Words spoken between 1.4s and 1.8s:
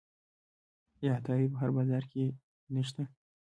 په هر